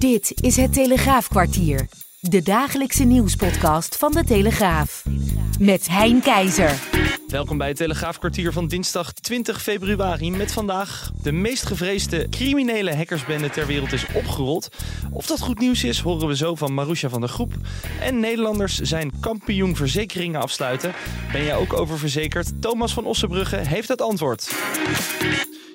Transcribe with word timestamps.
Dit 0.00 0.32
is 0.42 0.56
het 0.56 0.72
Telegraafkwartier. 0.72 1.88
De 2.20 2.42
dagelijkse 2.42 3.04
nieuwspodcast 3.04 3.96
van 3.96 4.12
de 4.12 4.24
Telegraaf. 4.24 5.04
Met 5.58 5.88
Hein 5.88 6.20
Keizer. 6.20 6.78
Welkom 7.28 7.58
bij 7.58 7.68
het 7.68 7.76
Telegraafkwartier 7.76 8.52
van 8.52 8.68
dinsdag 8.68 9.12
20 9.12 9.62
februari. 9.62 10.30
Met 10.30 10.52
vandaag 10.52 11.10
de 11.22 11.32
meest 11.32 11.66
gevreesde 11.66 12.28
criminele 12.28 12.94
hackersbende 12.94 13.50
ter 13.50 13.66
wereld 13.66 13.92
is 13.92 14.06
opgerold. 14.14 14.68
Of 15.12 15.26
dat 15.26 15.40
goed 15.40 15.58
nieuws 15.58 15.84
is, 15.84 16.00
horen 16.00 16.28
we 16.28 16.36
zo 16.36 16.54
van 16.54 16.74
Marusha 16.74 17.08
van 17.08 17.20
der 17.20 17.28
Groep. 17.28 17.52
En 18.00 18.20
Nederlanders 18.20 18.78
zijn 18.78 19.12
kampioen 19.20 19.76
verzekeringen 19.76 20.40
afsluiten. 20.40 20.92
Ben 21.32 21.44
jij 21.44 21.56
ook 21.56 21.72
oververzekerd? 21.72 22.62
Thomas 22.62 22.92
van 22.92 23.04
Ossenbrugge 23.04 23.56
heeft 23.56 23.88
het 23.88 24.00
antwoord. 24.00 24.50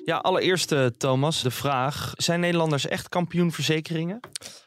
Ja, 0.06 0.16
allereerst 0.16 0.72
eh, 0.72 0.86
Thomas, 0.86 1.42
de 1.42 1.50
vraag. 1.50 2.12
Zijn 2.16 2.40
Nederlanders 2.40 2.86
echt 2.86 3.08
kampioen 3.08 3.52
verzekeringen? 3.52 4.20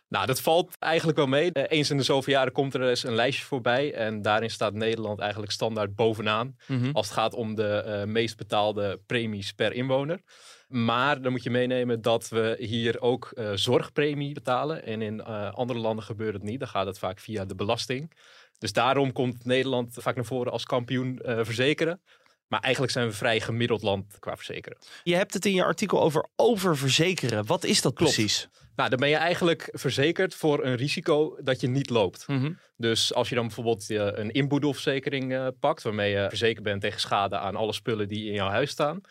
Nou, 0.07 0.25
dat 0.25 0.41
valt 0.41 0.75
eigenlijk 0.79 1.17
wel 1.17 1.27
mee. 1.27 1.51
Eh, 1.51 1.77
eens 1.77 1.89
in 1.89 1.97
de 1.97 2.03
zoveel 2.03 2.33
jaren 2.33 2.51
komt 2.51 2.73
er 2.73 2.89
eens 2.89 3.03
een 3.03 3.15
lijstje 3.15 3.45
voorbij. 3.45 3.93
En 3.93 4.21
daarin 4.21 4.49
staat 4.49 4.73
Nederland 4.73 5.19
eigenlijk 5.19 5.51
standaard 5.51 5.95
bovenaan. 5.95 6.55
Mhm. 6.67 6.89
Als 6.91 7.05
het 7.05 7.15
gaat 7.15 7.33
om 7.33 7.55
de 7.55 7.67
eh, 7.67 8.03
meest 8.03 8.37
betaalde 8.37 9.01
premies 9.05 9.51
per 9.51 9.73
inwoner. 9.73 10.21
Maar 10.67 11.21
dan 11.21 11.31
moet 11.31 11.43
je 11.43 11.49
meenemen 11.49 12.01
dat 12.01 12.29
we 12.29 12.55
hier 12.59 13.01
ook 13.01 13.33
zorgpremie 13.53 14.33
betalen. 14.33 14.85
En 14.85 15.01
in 15.01 15.23
andere 15.53 15.79
landen 15.79 16.03
gebeurt 16.03 16.33
het 16.33 16.43
niet. 16.43 16.59
Dan 16.59 16.67
gaat 16.67 16.85
het 16.85 16.99
vaak 16.99 17.19
via 17.19 17.45
de 17.45 17.55
belasting. 17.55 18.11
Dus 18.57 18.73
daarom 18.73 19.11
komt 19.11 19.45
Nederland 19.45 19.97
vaak 19.99 20.15
naar 20.15 20.25
voren 20.25 20.51
als 20.51 20.63
kampioen 20.63 21.19
verzekeren. 21.23 22.01
Maar 22.49 22.59
eigenlijk 22.59 22.93
zijn 22.93 23.07
we 23.07 23.13
vrij 23.13 23.39
gemiddeld 23.39 23.81
land 23.81 24.19
qua 24.19 24.35
verzekeren. 24.35 24.77
Je 25.03 25.15
hebt 25.15 25.33
het 25.33 25.45
in 25.45 25.53
je 25.53 25.63
artikel 25.63 26.01
over 26.01 26.25
oververzekeren. 26.35 27.45
Wat 27.45 27.63
is 27.63 27.81
dat 27.81 27.93
Klopt. 27.93 28.13
precies? 28.13 28.47
Nou, 28.75 28.89
dan 28.89 28.99
ben 28.99 29.09
je 29.09 29.15
eigenlijk 29.15 29.69
verzekerd 29.71 30.35
voor 30.35 30.63
een 30.65 30.75
risico 30.75 31.37
dat 31.41 31.61
je 31.61 31.67
niet 31.67 31.89
loopt. 31.89 32.27
Mhm. 32.27 32.51
Dus 32.77 33.13
als 33.13 33.29
je 33.29 33.35
dan 33.35 33.45
bijvoorbeeld 33.45 33.89
eh, 33.89 34.07
een 34.11 34.31
inboedelverzekering 34.31 35.33
eh, 35.33 35.47
pakt, 35.59 35.83
waarmee 35.83 36.11
je 36.11 36.25
verzekerd 36.29 36.63
bent 36.63 36.81
tegen 36.81 36.99
schade 36.99 37.37
aan 37.37 37.55
alle 37.55 37.73
spullen 37.73 38.07
die 38.07 38.25
in 38.25 38.33
jouw 38.33 38.49
huis 38.49 38.69
staan, 38.69 39.01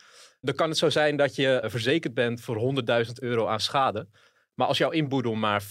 dan 0.41 0.55
kan 0.55 0.69
het 0.69 0.77
zo 0.77 0.89
zijn 0.89 1.17
dat 1.17 1.35
je 1.35 1.63
verzekerd 1.65 2.13
bent 2.13 2.41
voor 2.41 2.83
100.000 3.05 3.11
euro 3.13 3.47
aan 3.47 3.59
schade. 3.59 4.07
Maar 4.53 4.67
als 4.67 4.77
jouw 4.77 4.89
inboedel 4.89 5.35
maar 5.35 5.63
50.000 5.63 5.67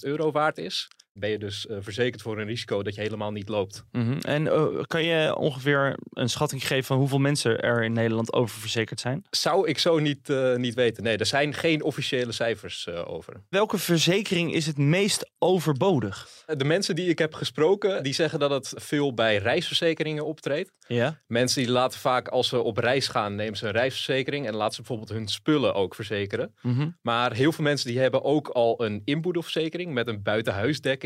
euro 0.00 0.30
waard 0.30 0.58
is, 0.58 0.88
ben 1.14 1.30
je 1.30 1.38
dus 1.38 1.66
eh, 1.66 1.76
verzekerd 1.80 2.22
voor 2.22 2.38
een 2.38 2.46
risico 2.46 2.82
dat 2.82 2.94
je 2.94 3.00
helemaal 3.00 3.32
niet 3.32 3.48
loopt. 3.48 3.84
Mhm. 3.92 4.18
En 4.18 4.46
eh, 4.46 4.82
kan 4.86 5.04
je 5.04 5.36
ongeveer 5.36 5.96
een 6.10 6.28
schatting 6.28 6.66
geven 6.66 6.84
van 6.84 6.96
hoeveel 6.96 7.18
mensen 7.18 7.60
er 7.60 7.82
in 7.82 7.92
Nederland 7.92 8.32
oververzekerd 8.32 9.00
zijn? 9.00 9.24
Zou 9.30 9.68
ik 9.68 9.78
zo 9.78 9.98
niet, 9.98 10.30
eh, 10.30 10.54
niet 10.54 10.74
weten. 10.74 11.02
Nee, 11.02 11.16
er 11.16 11.26
zijn 11.26 11.54
geen 11.54 11.82
officiële 11.82 12.32
cijfers 12.32 12.88
over. 12.88 13.42
Welke 13.48 13.78
verzekering 13.78 14.54
is 14.54 14.66
het 14.66 14.78
meest 14.78 15.30
overbodig? 15.38 16.28
De 16.46 16.64
mensen 16.64 16.94
die 16.94 17.08
ik 17.08 17.18
heb 17.18 17.34
gesproken, 17.34 18.02
die 18.02 18.12
zeggen 18.12 18.38
dat 18.38 18.50
het 18.50 18.72
veel 18.76 19.14
bij 19.14 19.36
reisverzekeringen 19.36 20.24
optreedt. 20.24 20.72
Ja. 20.86 21.20
Mensen 21.26 21.62
die 21.62 21.70
laten 21.70 22.00
vaak 22.00 22.28
als 22.28 22.48
ze 22.48 22.62
op 22.62 22.76
reis 22.76 23.08
gaan, 23.08 23.34
nemen 23.34 23.56
ze 23.56 23.66
een 23.66 23.72
reisverzekering 23.72 24.46
en 24.46 24.54
laten 24.54 24.74
ze 24.74 24.80
bijvoorbeeld 24.80 25.18
hun 25.18 25.28
spullen 25.28 25.74
ook 25.74 25.94
verzekeren. 25.94 26.54
Mhm. 26.62 26.88
Maar 27.02 27.32
heel 27.32 27.52
veel 27.52 27.64
mensen 27.64 27.88
die 27.88 27.98
hebben 27.98 28.24
ook 28.24 28.48
al 28.48 28.84
een 28.84 29.02
inboedelverzekering 29.04 29.92
met 29.92 30.08
een 30.08 30.22
buitenhuisdekking. 30.22 31.03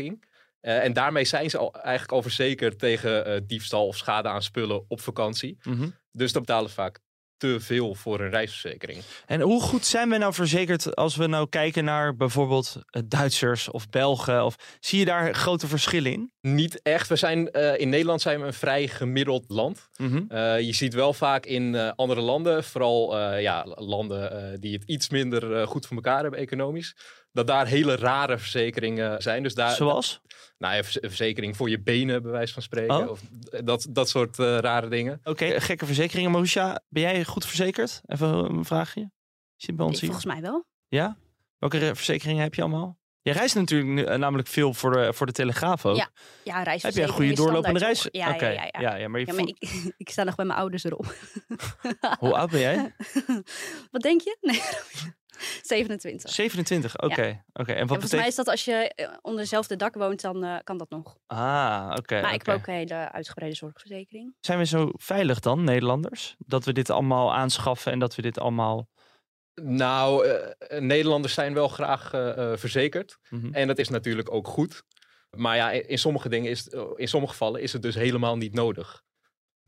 Eh, 0.61 0.83
en 0.83 0.93
daarmee 0.93 1.25
zijn 1.25 1.49
ze 1.49 1.57
al, 1.57 1.73
eigenlijk 1.73 2.11
al 2.11 2.21
verzekerd 2.21 2.79
tegen 2.79 3.25
eh, 3.25 3.41
diefstal 3.43 3.87
of 3.87 3.97
schade 3.97 4.27
aan 4.27 4.41
spullen 4.41 4.85
op 4.87 5.01
vakantie. 5.01 5.57
Mhm. 5.63 5.89
Dus 6.11 6.31
dan 6.31 6.41
betalen 6.41 6.69
vaak 6.69 6.99
te 7.37 7.59
veel 7.59 7.95
voor 7.95 8.19
een 8.19 8.29
reisverzekering. 8.29 9.01
En 9.25 9.41
hoe 9.41 9.61
goed 9.61 9.85
zijn 9.85 10.09
we 10.09 10.17
nou 10.17 10.33
verzekerd 10.33 10.95
als 10.95 11.15
we 11.15 11.27
nou 11.27 11.49
kijken 11.49 11.83
naar 11.83 12.15
bijvoorbeeld 12.15 12.81
eh, 12.85 13.01
Duitsers 13.05 13.69
of 13.69 13.89
Belgen? 13.89 14.45
Of 14.45 14.77
zie 14.79 14.99
je 14.99 15.05
daar 15.05 15.33
grote 15.35 15.67
verschillen 15.67 16.11
in? 16.11 16.31
Niet 16.41 16.81
echt. 16.81 17.07
We 17.07 17.15
zijn, 17.15 17.51
in 17.77 17.89
Nederland 17.89 18.21
zijn 18.21 18.39
we 18.39 18.45
een 18.45 18.53
vrij 18.53 18.87
gemiddeld 18.87 19.45
land. 19.47 19.89
Mhm. 19.95 20.35
Je 20.61 20.73
ziet 20.73 20.93
wel 20.93 21.13
vaak 21.13 21.45
in 21.45 21.75
andere 21.95 22.21
landen, 22.21 22.63
vooral 22.63 23.17
ja, 23.37 23.65
landen 23.65 24.59
die 24.61 24.73
het 24.73 24.83
iets 24.83 25.09
minder 25.09 25.67
goed 25.67 25.85
voor 25.85 25.95
elkaar 25.95 26.21
hebben 26.21 26.39
economisch, 26.39 26.95
dat 27.31 27.47
daar 27.47 27.67
hele 27.67 27.95
rare 27.95 28.37
verzekeringen 28.37 29.21
zijn. 29.21 29.43
Dus 29.43 29.53
daar, 29.53 29.71
Zoals? 29.75 30.21
nou 30.57 30.75
ja, 30.75 30.83
vers- 30.83 30.97
verzekering 31.01 31.55
voor 31.55 31.69
je 31.69 31.81
benen, 31.81 32.21
bij 32.21 32.31
wijze 32.31 32.53
van 32.53 32.61
spreken. 32.61 32.95
Oh. 32.97 33.09
Of 33.09 33.21
dat, 33.63 33.87
dat 33.89 34.09
soort 34.09 34.39
eh, 34.39 34.57
rare 34.57 34.87
dingen. 34.87 35.19
Oké, 35.23 35.59
gekke 35.61 35.85
verzekeringen. 35.85 36.31
Marusha, 36.31 36.81
ben 36.87 37.01
jij 37.01 37.25
goed 37.25 37.45
verzekerd? 37.45 38.01
Even 38.05 38.27
een 38.27 38.65
vraagje. 38.65 39.11
Zit 39.55 39.75
bij 39.75 39.85
ons 39.85 39.95
Ik, 39.95 40.01
hier? 40.01 40.09
volgens 40.11 40.33
mij 40.33 40.41
wel. 40.41 40.65
Ja? 40.87 41.17
Welke 41.57 41.95
verzekeringen 41.95 42.43
heb 42.43 42.53
je 42.55 42.61
allemaal? 42.61 42.97
Je 43.21 43.31
reist 43.31 43.55
natuurlijk 43.55 43.89
nu, 43.89 44.03
eh, 44.03 44.17
namelijk 44.17 44.47
veel 44.47 44.73
voor 44.73 44.91
de, 44.91 45.13
voor 45.13 45.25
de 45.25 45.31
Telegraaf 45.31 45.85
ook. 45.85 45.95
Ja, 45.95 46.09
Ja, 46.43 46.55
Heb 46.55 46.65
reisverzekering 46.65 46.95
jij 46.95 47.03
een 47.25 47.33
goede 47.33 47.33
doorlopende 47.43 47.79
reis? 47.79 48.07
Ja, 48.11 48.33
Oké, 48.33 48.45
ja, 48.47 48.51
ja, 48.51 48.67
ja. 48.71 48.79
ja, 48.81 48.95
ja, 48.95 49.07
maar 49.07 49.19
je 49.19 49.25
Ja, 49.25 49.33
maar 49.33 49.43
voelt- 49.43 49.63
ik, 49.63 49.93
ik 50.07 50.09
sta 50.09 50.23
nog 50.23 50.35
bij 50.35 50.45
mijn 50.45 50.59
ouders 50.59 50.83
erop. 50.83 51.15
Hoe 52.19 52.33
oud 52.33 52.49
ben 52.49 52.59
jij? 52.59 52.95
Wat 53.91 54.01
denk 54.01 54.21
je? 54.21 54.37
Nee, 54.41 54.61
27. 55.69 56.31
27, 56.31 56.97
oké. 57.01 57.43
oké. 57.53 57.71
En 57.71 57.77
En 57.77 57.79
wat 57.79 57.87
volgens 57.87 58.11
mij 58.11 58.27
is 58.27 58.35
dat 58.35 58.47
als 58.47 58.65
je 58.65 58.73
eh, 58.95 59.09
onder 59.21 59.39
hetzelfde 59.39 59.75
dak 59.75 59.95
woont, 59.95 60.21
dan 60.21 60.43
eh, 60.43 60.55
kan 60.63 60.77
dat 60.77 60.89
nog. 60.89 61.15
Ah, 61.27 61.93
oké. 61.97 62.21
maar 62.21 62.33
ik 62.33 62.45
heb 62.45 62.55
ook 62.55 62.67
een 62.67 62.73
hele 62.73 63.11
uitgebreide 63.11 63.55
zorgverzekering. 63.55 64.35
Zijn 64.39 64.57
we 64.59 64.65
zo 64.65 64.89
veilig 64.93 65.39
dan, 65.39 65.63
Nederlanders? 65.63 66.35
Dat 66.37 66.65
we 66.65 66.73
dit 66.73 66.89
allemaal 66.89 67.33
aanschaffen 67.33 67.91
en 67.91 67.99
dat 67.99 68.15
we 68.15 68.21
dit 68.21 68.39
allemaal... 68.39 68.87
Nou, 69.61 70.27
eh, 70.27 70.79
Nederlanders 70.79 71.33
zijn 71.33 71.53
wel 71.53 71.67
graag 71.67 72.13
eh, 72.13 72.51
eh, 72.51 72.57
verzekerd. 72.57 73.17
Mhm. 73.29 73.53
En 73.53 73.67
dat 73.67 73.77
is 73.77 73.89
natuurlijk 73.89 74.31
ook 74.31 74.47
goed. 74.47 74.83
Maar 75.37 75.55
ja, 75.55 75.71
in, 75.71 75.87
in 75.87 75.97
sommige 75.99 76.29
dingen 76.29 76.49
is, 76.51 76.63
het- 76.65 76.77
in 76.95 77.07
sommige 77.07 77.31
gevallen 77.33 77.61
is 77.61 77.73
het 77.73 77.81
dus 77.81 77.95
helemaal 77.95 78.37
niet 78.37 78.53
nodig. 78.53 79.03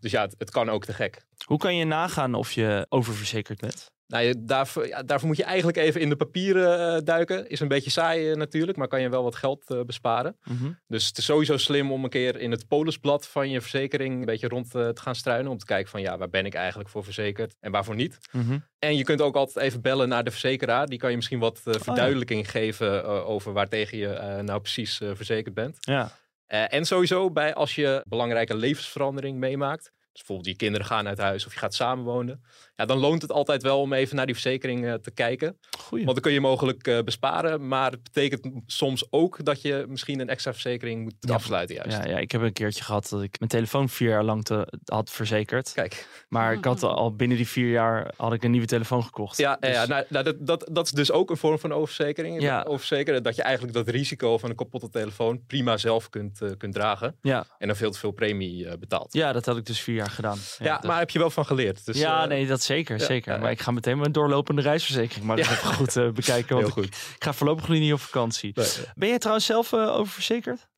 Dus 0.02 0.12
ja, 0.12 0.22
het, 0.22 0.36
het 0.38 0.50
kan 0.50 0.70
ook 0.70 0.86
te 0.86 0.94
gek. 0.94 1.26
Hoe 1.46 1.58
kan 1.58 1.76
je 1.76 1.86
nagaan 1.86 2.34
of 2.34 2.52
je 2.52 2.86
oververzekerd 2.90 3.60
bent? 3.60 3.92
Nou, 4.12 4.34
daarvoor, 4.38 4.88
ja, 4.88 5.04
daarvoor 5.04 5.28
moet 5.28 5.38
je 5.38 5.44
eigenlijk 5.44 5.78
even 5.78 6.02
in 6.02 6.10
de 6.10 6.16
papieren 6.16 6.96
eh, 6.96 7.02
duiken. 7.04 7.50
Is 7.50 7.60
een 7.60 7.68
beetje 7.68 7.90
saai 7.90 8.32
eh, 8.32 8.38
natuurlijk, 8.38 8.78
maar 8.78 8.88
kan 8.88 9.02
je 9.02 9.10
wel 9.10 9.24
wat 9.24 9.36
geld 9.36 9.70
eh, 9.70 9.82
besparen. 9.82 10.38
Mhm. 10.44 10.72
Dus 10.88 11.08
het 11.08 11.18
is 11.18 11.26
sowieso 11.26 11.58
slim 11.58 11.92
om 11.92 12.04
een 12.04 12.10
keer 12.10 12.40
in 12.40 12.52
het 12.52 12.68
polisblad 12.68 13.28
van 13.28 13.50
je 13.50 13.62
verzekering 13.62 14.20
een 14.20 14.26
beetje 14.26 14.48
rond 14.48 14.72
te 14.72 14.92
gaan 14.94 15.16
struinen. 15.16 15.52
Om 15.52 15.58
te 15.58 15.66
kijken 15.66 15.92
van 15.92 16.02
ja, 16.02 16.18
waar 16.18 16.30
ben 16.30 16.46
ik 16.46 16.54
eigenlijk 16.54 16.90
voor 16.90 17.04
verzekerd 17.04 17.56
en 17.60 17.72
waarvoor 17.72 17.96
niet. 17.96 18.18
Mhm. 18.32 18.60
En 18.80 18.98
je 18.98 19.04
kunt 19.04 19.22
ook 19.22 19.36
altijd 19.36 19.66
even 19.66 19.82
bellen 19.82 20.10
naar 20.10 20.24
de 20.24 20.32
verzekeraar. 20.32 20.88
Die 20.88 21.00
kan 21.00 21.10
je 21.10 21.16
misschien 21.16 21.40
wat 21.40 21.62
eh, 21.64 21.74
verduidelijking 21.74 22.52
geven 22.52 23.06
over 23.06 23.54
waartegen 23.54 23.98
je 23.98 24.40
nou 24.42 24.60
precies 24.60 25.02
verzekerd 25.14 25.54
bent. 25.54 25.78
Ja. 25.80 26.12
Eh, 26.52 26.74
en 26.74 26.86
sowieso 26.86 27.32
bij 27.32 27.54
als 27.54 27.76
je 27.76 28.04
belangrijke 28.08 28.56
levensverandering 28.56 29.38
meemaakt. 29.38 29.92
Dus 30.12 30.20
bijvoorbeeld 30.22 30.48
je 30.48 30.56
kinderen 30.66 30.88
gaan 30.88 31.08
uit 31.08 31.18
huis 31.18 31.46
of 31.46 31.54
je 31.54 31.60
gaat 31.60 31.74
samenwonen. 31.74 32.44
Ja, 32.76 32.86
dan 32.86 32.98
loont 32.98 33.22
het 33.22 33.32
altijd 33.32 33.64
wel 33.64 33.80
om 33.82 33.94
even 33.94 34.16
naar 34.16 34.26
die 34.26 34.36
verzekering 34.36 34.86
eh, 34.86 34.94
te 34.94 35.12
kijken. 35.12 35.58
Goeie. 35.80 36.04
Want 36.06 36.16
dan 36.16 36.24
kun 36.26 36.34
je 36.34 36.42
mogelijk 36.42 36.88
eh, 36.88 37.00
besparen. 37.04 37.68
Maar 37.68 37.92
het 37.92 38.04
betekent 38.04 38.48
soms 38.66 39.08
ook 39.12 39.46
dat 39.46 39.62
je 39.62 39.86
misschien 39.88 40.20
een 40.20 40.30
extra 40.30 40.52
verzekering 40.52 41.04
moet 41.04 41.14
Ja. 41.20 41.34
afsluiten 41.34 41.76
juist. 41.76 41.98
Ja, 41.98 42.06
ja, 42.06 42.18
ik 42.18 42.32
heb 42.32 42.42
een 42.42 42.54
keertje 42.54 42.84
gehad 42.84 43.10
dat 43.10 43.22
ik 43.22 43.36
mijn 43.40 43.52
telefoon 43.52 43.90
vier 43.90 44.10
jaar 44.10 44.24
lang 44.24 44.44
te, 44.44 44.74
had 44.86 45.10
verzekerd. 45.12 45.72
Kijk, 45.74 46.08
Maar 46.30 46.54
ik 46.54 46.66
had 46.66 46.84
al 46.84 47.16
binnen 47.16 47.38
die 47.38 47.48
vier 47.48 47.70
jaar 47.70 48.14
had 48.18 48.34
ik 48.34 48.44
een 48.44 48.52
nieuwe 48.52 48.68
telefoon 48.68 49.04
gekocht. 49.04 49.38
ja, 49.38 49.58
Dus- 49.60 49.72
ja 49.72 49.86
nou, 49.86 50.04
nou, 50.10 50.24
dat, 50.24 50.36
dat, 50.48 50.70
dat 50.72 50.86
is 50.86 50.92
dus 50.92 51.12
ook 51.12 51.30
een 51.30 51.38
vorm 51.38 51.60
van 51.60 51.72
oververzekering. 51.74 52.42
Ja. 52.42 52.62
Oververzekeren 52.64 53.24
dat 53.24 53.36
je 53.36 53.42
eigenlijk 53.42 53.74
dat 53.74 53.88
risico 53.88 54.38
van 54.38 54.50
een 54.50 54.56
kapotte 54.56 54.90
telefoon 54.90 55.46
prima 55.46 55.78
zelf 55.78 56.10
kunt, 56.10 56.42
eh, 56.42 56.50
kunt 56.58 56.74
dragen. 56.74 57.16
ja. 57.22 57.46
En 57.58 57.68
dan 57.68 57.76
veel 57.76 57.92
te 57.92 58.00
veel 58.00 58.12
premie 58.12 58.78
betaalt. 58.78 59.14
ja, 59.14 59.34
dat 59.34 59.46
had 59.46 59.58
ik 59.58 59.66
dus 59.66 59.80
vier 59.82 59.96
jaar 59.96 60.01
gedaan. 60.10 60.38
Ja, 60.60 60.82
maar 60.86 61.00
heb 61.00 61.10
je 61.10 61.20
wel 61.20 61.30
van 61.30 61.46
geleerd. 61.46 61.86
Dus, 61.86 61.98
ja, 61.98 62.22
eh, 62.24 62.28
nee, 62.28 62.48
dat 62.48 62.62
zeker. 62.62 63.00
ja, 63.00 63.06
zeker. 63.06 63.40
Maar 63.40 63.52
ik 63.52 63.62
ga 63.62 63.72
meteen 63.72 63.98
mijn 64.00 64.12
doorlopende 64.12 64.62
reisverzekering 64.62 65.26
maar 65.26 65.38
even 65.38 65.58
goed 65.58 65.96
eh, 65.96 66.10
bekijken. 66.10 66.56
Want 66.56 66.68
heel 66.74 66.84
ik, 66.84 66.92
goed. 66.92 66.96
ik 67.16 67.24
ga 67.24 67.34
voorlopig 67.34 67.68
nu 67.68 67.80
niet 67.80 67.94
op 67.94 68.00
vakantie. 68.00 68.52
Nee, 68.56 68.68
Ben 68.96 69.08
jij 69.10 69.18
trouwens 69.18 69.46
zelf 69.46 69.74
eh, 69.74 69.96
oververzekerd? 69.96 70.70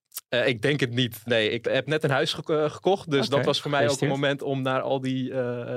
Ik 0.46 0.62
denk 0.62 0.80
het 0.80 0.92
niet. 0.92 1.22
Nee, 1.26 1.50
ik 1.50 1.66
heb 1.66 1.88
net 1.88 2.04
een 2.04 2.10
huis 2.10 2.34
gek- 2.34 2.72
gekocht. 2.72 3.12
Dus 3.12 3.30
dat 3.30 3.46
was 3.46 3.62
voor 3.62 3.72
mij 3.72 3.90
ook 3.90 4.02
een 4.02 4.08
moment 4.08 4.42
om 4.42 4.62
naar 4.62 4.82
al 4.82 5.02
die 5.02 5.34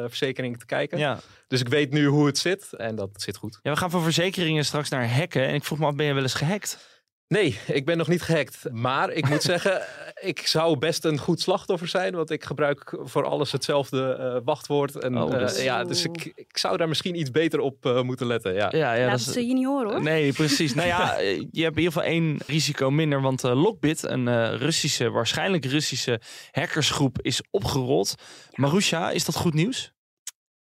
verzekeringen 0.06 0.58
te 0.58 0.66
kijken. 0.66 0.98
Ja. 0.98 1.18
Dus 1.48 1.60
ik 1.60 1.68
weet 1.68 1.90
nu 1.92 2.06
hoe 2.06 2.26
het 2.26 2.38
zit. 2.38 2.72
En 2.72 2.94
dat 2.96 3.08
zit 3.14 3.36
goed. 3.36 3.58
ja, 3.62 3.70
we 3.70 3.76
gaan 3.76 3.90
van 3.90 4.02
verzekeringen 4.02 4.64
straks 4.64 4.88
naar 4.88 5.10
hacken. 5.10 5.46
En 5.46 5.54
ik 5.54 5.64
vroeg 5.64 5.78
me 5.78 5.86
af, 5.86 5.94
ben 5.94 6.06
je 6.06 6.12
wel 6.12 6.22
eens 6.22 6.34
gehackt? 6.34 6.95
Nee, 7.28 7.58
ik 7.66 7.84
ben 7.84 7.96
nog 7.96 8.08
niet 8.08 8.22
gehackt. 8.22 8.58
Maar 8.70 9.10
ik 9.10 9.28
moet 9.28 9.42
zeggen, 9.52 9.80
eh, 9.80 10.28
ik 10.28 10.46
zou 10.46 10.78
best 10.78 11.04
een 11.04 11.18
goed 11.18 11.40
slachtoffer 11.40 11.88
zijn. 11.88 12.14
Want 12.14 12.30
ik 12.30 12.44
gebruik 12.44 12.98
voor 13.04 13.24
alles 13.24 13.52
hetzelfde 13.52 14.12
eh, 14.12 14.36
wachtwoord. 14.44 14.96
En, 14.98 15.22
Oh, 15.22 15.40
is- 15.40 15.62
ja, 15.62 15.84
dus 15.84 16.04
ik, 16.04 16.32
ik 16.34 16.58
zou 16.58 16.76
daar 16.76 16.88
misschien 16.88 17.18
iets 17.18 17.30
beter 17.30 17.60
op 17.60 17.86
eh, 17.86 18.02
moeten 18.02 18.26
letten. 18.26 18.54
Ja. 18.54 18.68
Ja, 18.70 18.92
ja 18.92 18.98
nou, 18.98 19.10
dat 19.10 19.20
zul 19.20 19.42
je 19.42 19.54
niet 19.54 19.64
horen 19.66 19.90
hoor. 19.90 20.02
Nee, 20.02 20.32
precies. 20.32 20.74
nou 20.74 20.88
ja, 20.88 21.18
je 21.20 21.62
hebt 21.62 21.76
in 21.76 21.82
ieder 21.82 21.82
geval 21.92 22.02
één 22.02 22.38
risico 22.46 22.90
minder. 22.90 23.20
Want 23.20 23.44
eh, 23.44 23.62
Lockbit, 23.62 24.02
een 24.02 24.28
eh, 24.28 24.54
Russische, 24.54 25.10
waarschijnlijk 25.10 25.64
Russische 25.64 26.20
hackersgroep, 26.50 27.18
is 27.22 27.42
opgerold. 27.50 28.14
Marusha, 28.54 29.10
is 29.10 29.24
dat 29.24 29.34
goed 29.36 29.54
nieuws? 29.54 29.94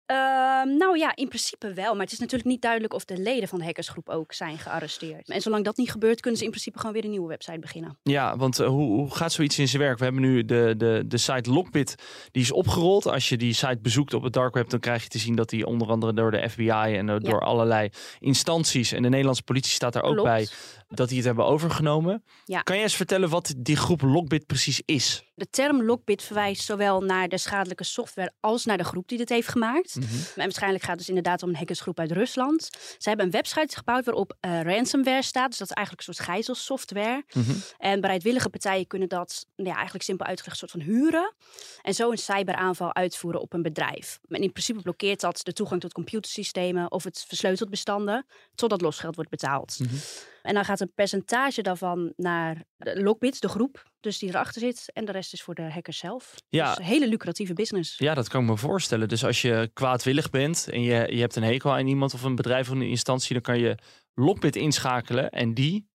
Ehm, 0.05 0.77
nou 0.77 0.97
ja, 0.97 1.15
in 1.15 1.27
principe 1.27 1.73
wel. 1.73 1.93
Maar 1.93 2.03
het 2.03 2.11
is 2.11 2.19
natuurlijk 2.19 2.49
niet 2.49 2.61
duidelijk 2.61 2.93
of 2.93 3.05
de 3.05 3.17
leden 3.17 3.47
van 3.47 3.59
de 3.59 3.65
hackersgroep 3.65 4.09
ook 4.09 4.33
zijn 4.33 4.57
gearresteerd. 4.57 5.29
En 5.29 5.41
zolang 5.41 5.63
dat 5.63 5.77
niet 5.77 5.91
gebeurt, 5.91 6.19
kunnen 6.19 6.39
ze 6.39 6.45
in 6.45 6.51
principe 6.51 6.79
gewoon 6.79 6.93
weer 6.93 7.03
een 7.03 7.09
nieuwe 7.09 7.27
website 7.27 7.59
beginnen. 7.59 7.97
Ja, 8.03 8.37
want 8.37 8.59
eh, 8.59 8.67
hoe, 8.67 8.93
hoe 8.93 9.15
gaat 9.15 9.31
zoiets 9.31 9.59
in 9.59 9.67
zijn 9.67 9.81
werk? 9.81 9.97
We 9.97 10.03
hebben 10.03 10.21
nu 10.21 10.45
de, 10.45 10.73
de, 10.77 11.03
de 11.07 11.17
site 11.17 11.51
Lockbit, 11.51 11.95
die 12.31 12.41
is 12.41 12.51
opgerold. 12.51 13.07
Als 13.07 13.29
je 13.29 13.37
die 13.37 13.53
site 13.53 13.79
bezoekt 13.81 14.13
op 14.13 14.23
het 14.23 14.33
dark 14.33 14.53
web, 14.53 14.69
dan 14.69 14.79
krijg 14.79 15.03
je 15.03 15.09
te 15.09 15.19
zien 15.19 15.35
dat 15.35 15.49
die 15.49 15.65
onder 15.65 15.87
andere 15.87 16.13
door 16.13 16.31
de 16.31 16.49
FBI 16.49 16.69
en 16.69 17.05
door 17.05 17.41
allerlei 17.41 17.89
instanties 18.19 18.91
en 18.91 19.01
de 19.01 19.09
Nederlandse 19.09 19.43
politie 19.43 19.71
staat 19.71 19.93
daar 19.93 20.03
ook 20.03 20.13
Klopt. 20.13 20.29
bij, 20.29 20.47
dat 20.87 21.07
die 21.07 21.17
het 21.17 21.25
hebben 21.25 21.45
overgenomen. 21.45 22.23
Ja. 22.45 22.61
Kan 22.61 22.75
je 22.75 22.83
eens 22.83 22.95
vertellen 22.95 23.29
wat 23.29 23.53
die 23.57 23.75
groep 23.75 24.01
Lockbit 24.01 24.45
precies 24.45 24.81
is? 24.85 25.23
De 25.35 25.49
term 25.49 25.83
Lockbit 25.83 26.23
verwijst 26.23 26.63
zowel 26.63 27.01
naar 27.01 27.27
de 27.27 27.37
schadelijke 27.37 27.83
software 27.83 28.33
als 28.39 28.65
naar 28.65 28.77
de 28.77 28.83
groep 28.83 29.07
die 29.07 29.17
dit 29.17 29.29
heeft 29.29 29.47
gemaakt. 29.47 29.94
Mhm. 29.95 30.13
En 30.13 30.31
waarschijnlijk 30.35 30.83
gaat 30.83 30.91
het 30.91 30.99
dus 30.99 31.09
inderdaad 31.09 31.43
om 31.43 31.49
een 31.49 31.55
hackersgroep 31.55 31.99
uit 31.99 32.11
Rusland. 32.11 32.69
Ze 32.97 33.09
hebben 33.09 33.25
een 33.25 33.31
website 33.31 33.75
gebouwd 33.75 34.05
waarop 34.05 34.35
eh, 34.39 34.61
ransomware 34.61 35.23
staat. 35.23 35.49
Dus 35.49 35.57
dat 35.57 35.69
is 35.69 35.75
eigenlijk 35.75 36.07
een 36.07 36.13
soort 36.13 36.27
gijzelsoftware. 36.27 37.23
Mhm. 37.33 37.51
En 37.77 38.01
bereidwillige 38.01 38.49
partijen 38.49 38.87
kunnen 38.87 39.09
dat 39.09 39.45
nou 39.55 39.69
ja, 39.69 39.75
eigenlijk 39.75 40.03
simpel 40.03 40.25
uitgelegd 40.25 40.57
soort 40.57 40.71
van 40.71 40.81
huren. 40.81 41.33
En 41.81 41.93
zo 41.93 42.11
een 42.11 42.17
cyberaanval 42.17 42.95
uitvoeren 42.95 43.41
op 43.41 43.53
een 43.53 43.61
bedrijf. 43.61 44.19
En 44.29 44.41
in 44.41 44.51
principe 44.51 44.81
blokkeert 44.81 45.19
dat 45.19 45.39
de 45.43 45.53
toegang 45.53 45.81
tot 45.81 45.93
computersystemen 45.93 46.91
of 46.91 47.03
het 47.03 47.25
versleutelt 47.27 47.69
bestanden 47.69 48.25
totdat 48.55 48.81
losgeld 48.81 49.15
wordt 49.15 49.29
betaald. 49.29 49.79
Mhm. 49.79 49.95
En 50.41 50.53
dan 50.53 50.65
gaat 50.65 50.79
een 50.79 50.91
percentage 50.95 51.61
daarvan 51.61 52.13
naar 52.15 52.63
de 52.77 53.01
Lockbit, 53.01 53.41
de 53.41 53.49
groep, 53.49 53.83
dus 54.05 54.19
die 54.19 54.29
erachter 54.29 54.61
zit. 54.61 54.89
En 54.93 55.05
de 55.05 55.11
rest 55.11 55.33
is 55.33 55.41
voor 55.41 55.55
de 55.55 55.71
hackers 55.71 55.97
zelf. 55.97 56.35
Ja. 56.49 56.69
Dus 56.69 56.77
een 56.77 56.83
hele 56.83 57.07
lucratieve 57.07 57.53
business. 57.53 57.97
Ja, 57.97 58.13
dat 58.13 58.27
kan 58.27 58.41
ik 58.41 58.49
me 58.49 58.57
voorstellen. 58.57 59.07
Dus 59.07 59.25
als 59.25 59.41
je 59.41 59.69
kwaadwillig 59.73 60.29
bent 60.29 60.69
en 60.69 60.81
je, 60.81 61.07
je 61.15 61.19
hebt 61.19 61.35
een 61.35 61.43
hekel 61.43 61.73
aan 61.73 61.87
iemand 61.87 62.13
of 62.13 62.23
een 62.23 62.35
bedrijf 62.35 62.69
of 62.69 62.75
een 62.75 62.81
instantie, 62.81 63.33
dan 63.33 63.41
kan 63.41 63.59
je 63.59 63.77
Lockbit 64.13 64.55
inschakelen 64.55 65.29
en 65.29 65.53
die 65.53 65.87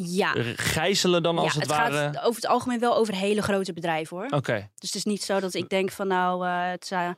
Ja, 0.00 0.32
gijzelen 0.56 1.22
dan 1.22 1.38
als 1.38 1.52
ja 1.54 1.60
het, 1.60 1.68
het 1.68 1.78
ware. 1.78 1.94
gaat 1.96 2.18
over 2.18 2.40
het 2.40 2.50
algemeen 2.50 2.78
wel 2.78 2.96
over 2.96 3.14
hele 3.14 3.42
grote 3.42 3.72
bedrijven 3.72 4.16
hoor. 4.16 4.26
Oké. 4.30 4.68
Dus 4.74 4.88
het 4.88 4.94
is 4.94 5.04
niet 5.04 5.22
zo 5.22 5.40
dat 5.40 5.54
ik 5.54 5.68
denk 5.68 5.90
van 5.90 6.06
nou, 6.06 6.46
eh, 6.46 6.70
het 6.70 6.88
eh, 6.92 7.10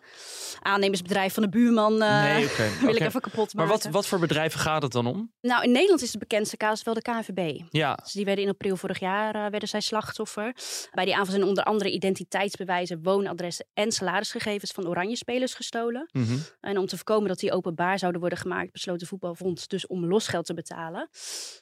aannemersbedrijf 0.63 1.35
van 1.35 1.43
de 1.43 1.49
buurman 1.49 1.99
nee, 1.99 2.45
oké. 2.45 2.69
wil 2.81 2.95
ik 2.95 3.01
even 3.01 3.21
kapot 3.21 3.55
Maar 3.55 3.67
maken. 3.67 3.83
wat, 3.83 3.93
wat 3.93 4.07
voor 4.07 4.19
bedrijven 4.19 4.61
gaat 4.61 4.83
het 4.83 4.93
dan 4.93 5.07
om? 5.07 5.33
Nou, 5.41 5.63
in 5.65 5.73
Nederland 5.73 6.03
is 6.03 6.11
de 6.11 6.19
bekendste 6.19 6.57
casus 6.57 6.83
wel 6.83 6.95
de 6.95 7.03
KNVB. 7.03 7.61
Ja, 7.71 7.95
Dus 8.03 8.13
die 8.13 8.25
werden 8.25 8.45
in 8.45 8.51
april 8.51 8.77
vorig 8.77 8.99
jaar 9.01 9.51
werden 9.51 9.69
zij 9.69 9.81
slachtoffer. 9.81 10.55
Bij 10.91 11.05
die 11.05 11.17
aanval 11.17 11.35
zijn 11.35 11.49
onder 11.49 11.65
andere 11.65 11.91
identiteitsbewijzen, 11.91 13.03
woonadressen 13.03 13.67
en 13.75 13.93
salarisgegevens 13.93 14.71
van 14.71 14.89
oranje 14.89 15.17
spelers 15.17 15.55
gestolen. 15.55 16.09
mhm. 16.13 16.37
En 16.61 16.79
om 16.79 16.87
te 16.87 16.97
voorkomen 16.97 17.29
dat 17.29 17.39
die 17.39 17.53
openbaar 17.53 17.99
zouden 17.99 18.21
worden 18.21 18.39
gemaakt, 18.39 18.73
besloot 18.73 19.01
de 19.01 19.07
voetbalfonds 19.07 19.69
dus 19.69 19.87
om 19.87 20.07
losgeld 20.07 20.47
te 20.47 20.55
betalen. 20.55 21.09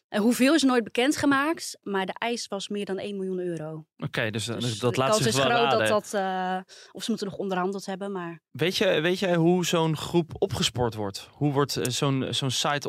En 0.08 0.22
hoeveel 0.22 0.54
is 0.54 0.62
nooit 0.62 0.84
bekendgemaakt, 1.08 1.78
maar 1.82 2.06
de 2.06 2.14
eis 2.18 2.46
was 2.46 2.68
meer 2.68 2.84
dan 2.84 2.98
1 2.98 3.16
miljoen 3.16 3.38
euro. 3.38 3.86
oké. 3.96 4.30
dus, 4.30 4.48
eh, 4.48 4.58
Dus 4.58 4.78
dat 4.78 4.94
de 4.94 5.00
laat 5.00 5.10
kans 5.10 5.22
zich 5.22 5.32
is 5.32 5.36
wel 5.36 5.44
groot 5.44 5.58
raden. 5.58 5.78
dat 5.78 5.88
dat, 5.88 6.14
eh, 6.14 6.58
of 6.92 7.02
ze 7.02 7.10
moeten 7.10 7.28
nog 7.28 7.36
onderhandeld 7.38 7.86
hebben, 7.86 8.12
maar 8.12 8.42
Weet, 8.50 8.76
je, 8.76 9.00
weet 9.00 9.18
jij 9.18 9.34
hoe 9.36 9.66
zo'n 9.66 9.96
groep 9.96 10.30
opgespoord 10.38 10.94
wordt? 10.94 11.28
Hoe 11.32 11.52
wordt 11.52 11.76
eh, 11.76 11.88
zo'n 11.88 12.26
zo'n 12.30 12.50
site 12.50 12.88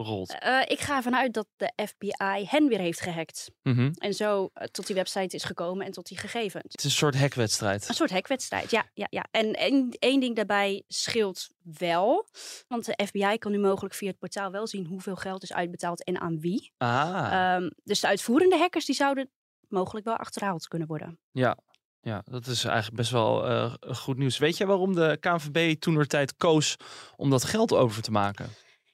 opgerold? 0.00 0.38
Eh, 0.38 0.60
ik 0.66 0.80
ga 0.80 0.96
ervan 0.96 1.16
uit 1.16 1.34
dat 1.34 1.46
de 1.56 1.72
FBI 1.86 2.46
hen 2.48 2.68
weer 2.68 2.78
heeft 2.78 3.00
gehackt. 3.00 3.50
Mhm. 3.62 3.90
En 3.98 4.14
zo 4.14 4.50
eh, 4.54 4.66
tot 4.66 4.86
die 4.86 4.94
website 4.96 5.36
is 5.36 5.44
gekomen 5.44 5.86
en 5.86 5.92
tot 5.92 6.06
die 6.06 6.18
gegevens. 6.18 6.62
Het 6.72 6.78
is 6.78 6.84
een 6.84 6.90
soort 6.90 7.18
hackwedstrijd. 7.18 7.88
Een 7.88 7.94
soort 7.94 8.10
hackwedstrijd, 8.10 8.70
ja. 8.70 8.90
ja, 8.94 9.06
ja. 9.10 9.24
En 9.30 9.52
één, 9.54 9.90
één 9.98 10.20
ding 10.20 10.36
daarbij 10.36 10.82
scheelt 10.88 11.48
wel. 11.78 12.26
Want 12.68 12.84
de 12.84 13.06
FBI 13.06 13.38
kan 13.38 13.52
nu 13.52 13.58
mogelijk 13.58 13.94
via 13.94 14.08
het 14.08 14.18
portaal 14.18 14.50
wel 14.50 14.66
zien 14.66 14.86
hoeveel 14.86 15.16
geld 15.16 15.42
is 15.42 15.52
uitbetaald 15.52 16.04
en 16.04 16.20
aan 16.20 16.40
wie. 16.40 16.72
Ah, 16.76 17.08
Ehm, 17.32 17.70
dus 17.84 18.00
de 18.00 18.06
uitvoerende 18.06 18.58
hackers 18.58 18.84
die 18.84 18.94
zouden 18.94 19.30
mogelijk 19.68 20.06
wel 20.06 20.16
achterhaald 20.16 20.68
kunnen 20.68 20.88
worden. 20.88 21.18
ja. 21.32 21.56
Ja, 22.02 22.22
dat 22.24 22.46
is 22.46 22.64
eigenlijk 22.64 22.96
best 22.96 23.10
wel 23.10 23.46
eh, 23.46 23.74
goed 23.80 24.16
nieuws. 24.16 24.38
Weet 24.38 24.56
jij 24.56 24.66
waarom 24.66 24.94
de 24.94 25.16
KNVB 25.20 25.80
toen 25.80 26.06
tijd 26.06 26.36
koos 26.36 26.76
om 27.16 27.30
dat 27.30 27.44
geld 27.44 27.72
over 27.72 28.02
te 28.02 28.10
maken? 28.10 28.50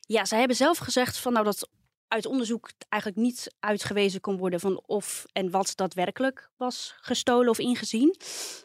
Ja, 0.07 0.25
zij 0.25 0.39
hebben 0.39 0.57
zelf 0.57 0.79
gezegd 0.79 1.19
van 1.19 1.33
nou 1.33 1.45
dat 1.45 1.69
uit 2.09 2.27
onderzoek 2.27 2.71
eigenlijk 2.89 3.23
niet 3.23 3.55
uitgewezen 3.61 4.21
kon 4.21 4.37
worden 4.37 4.61
van 4.61 4.83
of 4.87 5.25
en 5.33 5.51
wat 5.51 5.73
daadwerkelijk 5.75 6.51
was 6.57 6.95
gestolen 7.01 7.51
of 7.51 7.59
ingezien. 7.59 8.17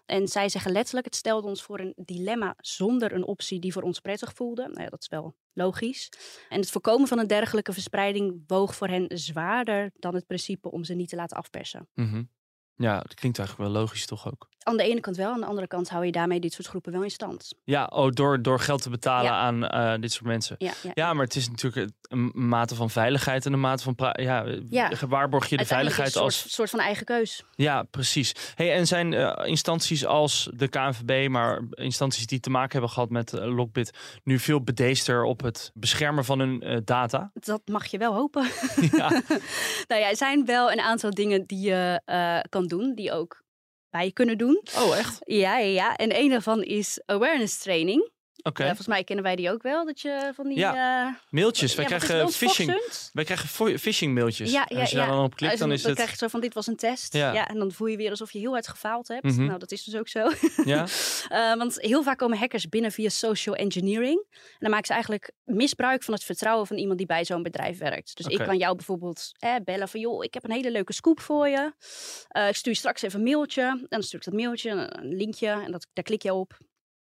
En 0.05 0.27
zij 0.27 0.49
zeggen 0.49 0.71
letterlijk, 0.71 1.05
het 1.05 1.15
stelde 1.15 1.47
ons 1.47 1.63
voor 1.63 1.79
een 1.79 1.93
dilemma 1.95 2.53
zonder 2.57 3.13
een 3.13 3.25
optie 3.25 3.59
die 3.59 3.73
voor 3.73 3.81
ons 3.81 3.99
prettig 3.99 4.33
voelde. 4.33 4.61
Nou 4.61 4.81
ja, 4.81 4.89
dat 4.89 5.01
is 5.01 5.07
wel 5.07 5.35
logisch. 5.53 6.09
En 6.49 6.59
het 6.59 6.71
voorkomen 6.71 7.07
van 7.07 7.19
een 7.19 7.27
dergelijke 7.27 7.73
verspreiding 7.73 8.43
woog 8.47 8.75
voor 8.75 8.87
hen 8.87 9.05
zwaarder 9.17 9.91
dan 9.93 10.15
het 10.15 10.27
principe 10.27 10.71
om 10.71 10.83
ze 10.83 10.93
niet 10.93 11.09
te 11.09 11.15
laten 11.15 11.37
afpersen. 11.37 11.87
Mhm. 11.93 12.23
Ja, 12.75 12.99
dat 12.99 13.13
klinkt 13.13 13.39
eigenlijk 13.39 13.69
wel 13.69 13.81
logisch 13.81 14.05
toch 14.05 14.27
ook? 14.27 14.49
Aan 14.63 14.77
de 14.77 14.83
ene 14.83 14.99
kant 14.99 15.17
wel, 15.17 15.31
aan 15.31 15.39
de 15.39 15.45
andere 15.45 15.67
kant 15.67 15.89
hou 15.89 16.05
je 16.05 16.11
daarmee 16.11 16.39
dit 16.39 16.53
soort 16.53 16.67
groepen 16.67 16.91
wel 16.91 17.03
in 17.03 17.09
stand. 17.09 17.53
Ja, 17.63 17.85
oh, 17.85 18.09
door, 18.09 18.41
door 18.41 18.59
geld 18.59 18.81
te 18.81 18.89
betalen 18.89 19.31
Ja. 19.31 19.39
aan 19.39 19.67
eh, 19.67 20.01
dit 20.01 20.11
soort 20.11 20.25
mensen. 20.25 20.55
Ja, 20.59 20.71
ja. 20.83 20.91
Ja, 20.93 21.13
maar 21.13 21.25
het 21.25 21.35
is 21.35 21.49
natuurlijk 21.49 21.91
een 22.01 22.31
mate 22.33 22.75
van 22.75 22.89
veiligheid 22.89 23.45
en 23.45 23.53
een 23.53 23.59
mate 23.59 23.83
van... 23.83 23.95
Ja, 24.13 24.45
waarborg 25.07 25.47
je 25.47 25.57
de 25.57 25.65
veiligheid 25.65 26.07
het 26.07 26.15
een 26.15 26.21
als... 26.21 26.39
soort, 26.39 26.51
soort 26.51 26.69
van 26.69 26.79
eigen 26.79 27.05
keus. 27.05 27.43
Ja, 27.55 27.83
precies. 27.83 28.35
Hey, 28.55 28.73
en 28.73 28.87
zijn 28.87 29.13
eh, 29.13 29.47
instanties 29.47 30.05
als 30.05 30.49
de 30.53 30.67
KNVB, 30.67 31.29
maar 31.29 31.61
instanties 31.69 32.27
die 32.27 32.39
te 32.39 32.49
maken 32.49 32.71
hebben 32.71 32.89
gehad 32.89 33.09
met 33.09 33.33
eh, 33.33 33.55
Lockbit, 33.55 33.91
nu 34.23 34.39
veel 34.39 34.63
bedeester 34.63 35.23
op 35.23 35.41
het 35.41 35.71
beschermen 35.73 36.25
van 36.25 36.39
hun 36.39 36.81
data? 36.85 37.31
Dat 37.33 37.61
mag 37.65 37.85
je 37.85 37.97
wel 37.97 38.13
hopen. 38.13 38.47
ja. 38.91 39.09
nou 39.89 40.01
ja, 40.01 40.09
er 40.09 40.15
zijn 40.15 40.45
wel 40.45 40.71
een 40.71 40.81
aantal 40.81 41.11
dingen 41.11 41.45
die 41.45 41.59
je 41.69 42.01
kan 42.49 42.67
doen, 42.67 42.95
die 42.95 43.11
ook 43.11 43.40
wij 43.91 44.11
kunnen 44.11 44.37
doen. 44.37 44.61
Oh, 44.77 44.97
echt? 44.97 45.17
Ja, 45.25 45.57
ja, 45.57 45.65
ja. 45.65 45.95
En 45.95 46.19
een 46.19 46.29
daarvan 46.29 46.63
is 46.63 47.01
awareness 47.05 47.57
training. 47.57 48.09
Oké. 48.43 48.61
Eh, 48.61 48.67
volgens 48.67 48.87
mij 48.87 49.03
kennen 49.03 49.25
wij 49.25 49.35
die 49.35 49.51
ook 49.51 49.61
wel, 49.61 49.85
dat 49.85 50.01
je 50.01 50.31
van 50.35 50.47
die... 50.47 50.57
Ja, 50.57 51.05
eh, 51.07 51.13
Mailtjes. 51.29 51.75
Wij 51.75 51.87
ja, 51.89 51.97
krijgen 51.97 52.29
phishing. 52.31 52.81
Wij 53.13 53.23
krijgen 53.23 53.79
phishing 53.79 54.13
mailtjes. 54.13 54.51
Ja, 54.51 54.67
En 54.67 54.75
ja, 54.75 54.81
Als 54.81 54.89
je 54.89 54.95
daar 54.95 55.07
dan 55.07 55.23
op 55.23 55.35
klikt, 55.35 55.59
dan 55.59 55.71
is 55.71 55.81
dan 55.81 55.89
het... 55.89 55.99
krijg 55.99 56.11
je 56.11 56.17
zo 56.17 56.27
van, 56.27 56.41
dit 56.41 56.53
was 56.53 56.67
een 56.67 56.75
test. 56.75 57.13
Ja. 57.13 57.47
En 57.47 57.57
dan 57.57 57.71
voel 57.71 57.87
je 57.87 57.97
weer 57.97 58.09
alsof 58.09 58.31
je 58.31 58.39
heel 58.39 58.51
hard 58.51 58.67
gefaald 58.67 59.07
hebt. 59.07 59.23
Mhm. 59.23 59.45
Nou, 59.45 59.59
dat 59.59 59.71
is 59.71 59.83
dus 59.83 59.95
ook 59.95 60.07
zo. 60.07 60.29
Ja? 60.65 60.85
Eh, 61.29 61.55
want 61.55 61.75
heel 61.81 62.03
vaak 62.03 62.17
komen 62.17 62.37
hackers 62.37 62.69
binnen 62.69 62.91
via 62.91 63.09
social 63.09 63.55
engineering. 63.55 64.25
En 64.31 64.57
dan 64.59 64.69
maken 64.69 64.85
ze 64.85 64.93
eigenlijk 64.93 65.31
misbruik 65.43 66.03
van 66.03 66.13
het 66.13 66.23
vertrouwen 66.23 66.67
van 66.67 66.77
iemand 66.77 66.97
die 66.97 67.07
bij 67.07 67.25
zo'n 67.25 67.43
bedrijf 67.43 67.77
werkt. 67.77 68.17
Dus 68.17 68.25
ik 68.25 68.37
kan 68.37 68.57
jou 68.57 68.75
bijvoorbeeld 68.75 69.31
eh, 69.39 69.55
bellen 69.63 69.89
van... 69.89 69.99
joh, 69.99 70.23
ik 70.23 70.33
heb 70.33 70.43
een 70.43 70.51
hele 70.51 70.71
leuke 70.71 70.93
scoop 70.93 71.19
voor 71.19 71.47
je. 71.47 71.73
Eh, 72.27 72.47
ik 72.47 72.55
stuur 72.55 72.71
je 72.71 72.77
straks 72.77 73.01
even 73.01 73.19
een 73.19 73.25
mailtje. 73.25 73.61
En 73.61 73.85
dan 73.89 74.03
stuur 74.03 74.19
ik 74.19 74.25
dat 74.25 74.33
mailtje, 74.33 74.69
een, 74.69 74.99
een 74.99 75.15
linkje. 75.15 75.47
En 75.47 75.71
dat, 75.71 75.87
daar 75.93 76.03
klik 76.03 76.21
je 76.21 76.33
op. 76.33 76.57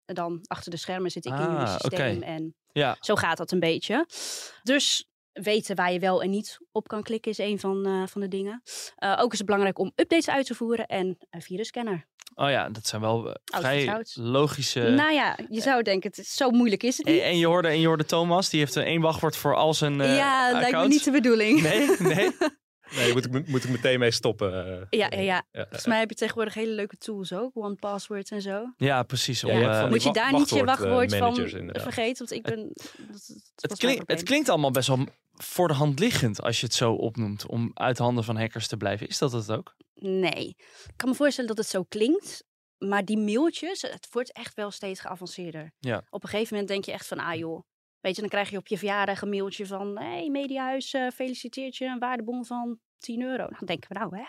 Dan 0.07 0.41
achter 0.47 0.71
de 0.71 0.77
schermen 0.77 1.11
zit 1.11 1.25
ik 1.25 1.33
in 1.33 1.39
Ah, 1.39 1.53
jullie 1.53 1.67
systeem. 1.67 2.17
oké. 2.17 2.25
En 2.27 2.55
Ja. 2.73 2.97
zo 3.01 3.15
gaat 3.15 3.37
dat 3.37 3.53
een 3.53 3.61
beetje. 3.61 4.07
Dus 4.63 5.09
weten 5.33 5.77
waar 5.77 5.93
je 5.93 5.99
wel 5.99 6.23
en 6.23 6.31
niet 6.31 6.59
op 6.73 6.89
kan 6.89 7.03
klikken 7.03 7.31
is 7.31 7.39
een 7.39 7.61
van, 7.61 7.87
eh, 7.87 8.03
van 8.07 8.21
de 8.21 8.29
dingen. 8.29 8.63
Eh, 8.97 9.19
ook 9.21 9.33
is 9.33 9.37
het 9.39 9.47
belangrijk 9.47 9.79
om 9.79 9.93
updates 9.97 10.29
uit 10.29 10.47
te 10.47 10.55
voeren 10.55 10.87
en 10.87 11.17
een 11.31 11.43
virusscanner. 11.43 12.07
Oh 12.35 12.51
ja, 12.51 12.69
dat 12.69 12.87
zijn 12.87 13.01
wel 13.01 13.29
eh, 13.29 13.35
vrij 13.61 14.05
logische... 14.15 14.81
Nou 14.81 15.13
ja, 15.13 15.39
je 15.49 15.61
zou 15.61 15.83
denken, 15.83 16.11
het 16.11 16.19
is, 16.19 16.35
zo 16.35 16.51
moeilijk 16.51 16.83
is 16.83 16.97
het 16.97 17.07
niet. 17.07 17.19
En, 17.21 17.25
en 17.25 17.39
je 17.39 17.47
hoorde, 17.47 17.69
en 17.69 17.81
je 17.81 17.87
hoorde 17.87 18.05
Thomas, 18.05 18.51
die 18.51 18.61
heeft 18.61 18.77
één 18.77 19.01
wachtwoord 19.01 19.37
voor 19.37 19.55
al 19.55 19.75
zijn 19.75 19.95
ja, 19.95 20.51
lijkt 20.53 20.77
me 20.77 20.87
niet 20.87 21.05
de 21.05 21.11
bedoeling. 21.11 21.63
Nee, 21.63 21.89
nee. 21.99 22.31
Nee, 22.97 23.05
daar 23.05 23.13
moet 23.15 23.25
ik, 23.25 23.31
me- 23.31 23.43
moet 23.47 23.65
ik 23.65 23.71
meteen 23.71 23.99
mee 23.99 24.11
stoppen. 24.11 24.67
eh. 24.91 24.99
Ja, 25.01 25.07
ja, 25.11 25.21
ja. 25.21 25.45
Volgens 25.53 25.87
mij 25.87 25.99
heb 25.99 26.09
je 26.11 26.15
tegenwoordig 26.17 26.55
hele 26.55 26.73
leuke 26.73 26.97
tools 26.97 27.33
ook. 27.33 27.51
One 27.55 27.75
Password 27.75 28.31
en 28.31 28.43
zo. 28.43 28.73
Ja, 28.77 29.03
precies. 29.03 29.45
Om, 29.45 29.51
eh, 29.51 29.89
Moet 29.89 30.03
je 30.03 30.13
daar 30.13 30.33
niet 30.33 30.51
je 30.51 30.65
wachtwoord, 30.65 31.13
eh, 31.13 31.19
wachtwoord 31.21 31.49
van 31.51 31.59
inderdaad. 31.59 31.83
vergeten? 31.83 32.27
Want 32.27 32.31
ik 32.31 32.43
ben... 32.43 32.69
Dat, 32.73 32.87
dat 32.97 33.11
was 33.17 33.37
het, 33.57 33.79
klink, 33.79 34.03
het 34.11 34.23
klinkt 34.23 34.49
allemaal 34.49 34.71
best 34.71 34.89
wel 34.89 35.07
voor 35.35 35.69
de 35.69 35.75
hand 35.75 35.99
liggend 35.99 36.43
als 36.43 36.61
je 36.61 36.67
het 36.67 36.75
zo 36.75 36.93
opnoemt. 36.93 37.47
Om 37.47 37.71
uit 37.75 37.99
handen 37.99 38.25
van 38.25 38.37
hackers 38.37 38.67
te 38.69 38.77
blijven. 38.77 39.09
Is 39.09 39.19
dat 39.19 39.33
het 39.33 39.51
ook? 39.51 39.75
Nee. 39.95 40.49
Ik 40.87 40.93
kan 40.97 41.09
me 41.09 41.15
voorstellen 41.15 41.49
dat 41.49 41.59
het 41.59 41.69
zo 41.69 41.83
klinkt. 41.83 42.45
Maar 42.79 43.05
die 43.05 43.19
mailtjes, 43.19 43.83
het 43.83 44.09
wordt 44.11 44.33
echt 44.33 44.55
wel 44.55 44.71
steeds 44.71 45.01
geavanceerder. 45.01 45.73
Ja. 45.79 46.03
Op 46.11 46.23
een 46.23 46.29
gegeven 46.29 46.53
moment 46.53 46.69
denk 46.73 46.85
je 46.85 46.93
echt 46.93 47.07
van, 47.07 47.19
ah 47.19 47.35
joh, 47.35 47.63
Weet 48.05 48.15
je, 48.15 48.21
dan 48.21 48.31
krijg 48.31 48.51
je 48.51 48.57
op 48.57 48.67
je 48.67 48.79
verjaardag 48.79 49.23
een 49.23 49.29
mailtje 49.29 49.67
van... 49.67 49.99
hey, 49.99 50.29
Mediahuis 50.31 50.93
eh, 50.93 51.07
feliciteert 51.15 51.77
je 51.77 51.85
een 51.85 51.99
waardebon 51.99 52.45
van 52.45 52.79
10 52.99 53.23
euro. 53.23 53.47
Dan 53.49 53.67
denken 53.67 53.93
we 53.93 53.99
nou, 53.99 54.17
hè, 54.17 54.25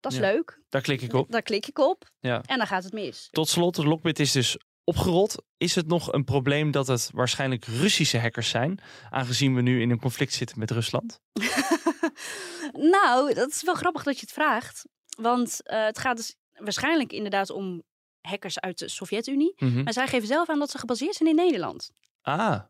dat 0.00 0.12
is 0.12 0.18
Ja. 0.18 0.24
leuk. 0.32 0.60
Daar 0.68 0.80
klik 0.82 1.02
ik 1.02 1.12
op. 1.12 1.30
Daar 1.30 1.42
klik 1.42 1.66
ik 1.66 1.78
op 1.78 2.10
Ja. 2.20 2.42
en 2.46 2.58
dan 2.58 2.66
gaat 2.66 2.84
het 2.84 2.92
mis. 2.92 3.28
Tot 3.30 3.48
slot, 3.48 3.74
de 3.74 3.86
Lockbit 3.86 4.18
is 4.18 4.32
dus 4.32 4.58
opgerold. 4.84 5.42
Is 5.56 5.74
het 5.74 5.86
nog 5.86 6.12
een 6.12 6.24
probleem 6.24 6.70
dat 6.70 6.86
het 6.86 7.10
waarschijnlijk 7.12 7.64
Russische 7.64 8.18
hackers 8.18 8.48
zijn? 8.48 8.78
Aangezien 9.10 9.54
we 9.54 9.60
nu 9.62 9.80
in 9.80 9.90
een 9.90 10.00
conflict 10.00 10.32
zitten 10.32 10.58
met 10.58 10.70
Rusland. 10.70 11.20
nou, 12.94 13.34
dat 13.34 13.48
is 13.50 13.62
wel 13.62 13.74
grappig 13.74 14.02
dat 14.02 14.14
je 14.14 14.20
het 14.20 14.32
vraagt. 14.32 14.84
Want 15.18 15.62
eh, 15.62 15.84
het 15.84 15.98
gaat 15.98 16.16
dus 16.16 16.36
waarschijnlijk 16.52 17.12
inderdaad 17.12 17.50
om 17.50 17.82
hackers 18.20 18.60
uit 18.60 18.78
de 18.78 18.88
Sovjet-Unie. 18.88 19.52
Mhm. 19.56 19.82
Maar 19.82 19.92
zij 19.92 20.06
geven 20.06 20.28
zelf 20.28 20.48
aan 20.48 20.58
dat 20.58 20.70
ze 20.70 20.78
gebaseerd 20.78 21.14
zijn 21.14 21.28
in 21.28 21.34
Nederland. 21.34 21.90
Ah, 22.22 22.60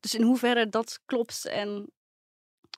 Dus 0.00 0.14
in 0.14 0.22
hoeverre 0.22 0.68
dat 0.68 1.00
klopt 1.04 1.46
en 1.46 1.90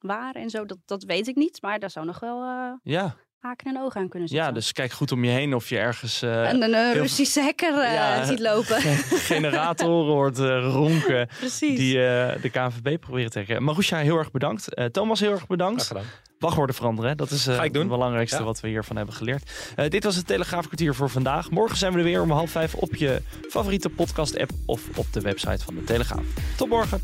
waar 0.01 0.35
en 0.35 0.51
zo, 0.51 0.65
dat, 0.65 0.79
dat 0.85 1.03
weet 1.03 1.29
ik 1.29 1.37
niet. 1.37 1.63
Maar 1.63 1.79
daar 1.79 1.91
zou 1.91 2.07
nog 2.07 2.21
wel 2.21 2.43
eh, 2.43 2.73
ja. 2.83 3.17
Haken 3.41 3.75
en 3.75 3.81
ogen 3.83 4.01
aan 4.01 4.09
kunnen 4.09 4.29
zitten. 4.29 4.47
ja, 4.47 4.53
dus 4.53 4.73
kijk 4.73 4.93
goed 4.93 5.13
om 5.13 5.25
je 5.25 5.31
heen 5.31 5.55
of 5.55 5.69
je 5.69 5.79
ergens 5.79 6.23
eh, 6.23 6.49
En 6.49 6.63
een 6.63 6.75
eh, 6.75 6.93
heel- 6.93 7.01
Russische 7.03 7.41
hacker 7.41 7.79
eh, 7.81 7.93
Ja. 7.95 8.25
ziet 8.25 8.39
lopen. 8.41 8.81
generatoren 9.33 10.13
hoort 10.13 10.39
ronken. 10.73 11.29
Precies. 11.39 11.79
Die 11.79 12.07
eh, 12.07 12.43
de 12.43 12.51
KNVB 12.51 13.01
proberen 13.01 13.31
te 13.31 13.39
hacken. 13.39 13.63
Marusha, 13.63 13.97
heel 13.99 14.17
erg 14.19 14.31
bedankt. 14.31 14.75
Eh, 14.75 14.85
Thomas, 14.85 15.21
heel 15.21 15.29
erg 15.29 15.37
Graag 15.37 15.49
bedankt. 15.49 15.83
gedaan. 15.83 16.05
Wachtwoorden 16.39 16.75
veranderen, 16.75 17.11
hè? 17.11 17.17
dat 17.17 17.31
is 17.31 17.47
eh, 17.47 17.61
het 17.61 17.73
belangrijkste 17.73 18.39
Ja. 18.39 18.45
wat 18.45 18.61
we 18.61 18.69
hiervan 18.69 18.97
hebben 18.97 19.15
geleerd. 19.15 19.51
Eh, 19.77 19.89
dit 19.91 20.05
was 20.05 20.17
het 20.17 20.27
Telegraafkwartier 20.27 20.95
voor 20.95 21.11
vandaag. 21.11 21.51
Morgen 21.51 21.77
zijn 21.77 21.93
we 21.93 21.99
er 21.99 22.05
weer 22.05 22.23
om 22.23 22.31
half 22.31 22.51
vijf 22.51 22.75
op 22.75 22.95
je 22.95 23.23
favoriete 23.49 23.89
podcast-app 23.89 24.51
of 24.67 24.83
op 24.99 25.07
de 25.13 25.21
website 25.21 25.65
van 25.65 25.75
de 25.75 25.85
Telegraaf. 25.85 26.25
Tot 26.57 26.69
morgen. 26.69 27.03